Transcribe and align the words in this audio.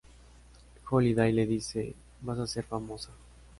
Holiday 0.89 1.31
le 1.31 1.45
dice, 1.45 1.93
“Vas 2.21 2.39
a 2.39 2.47
ser 2.47 2.63
famosa. 2.63 3.09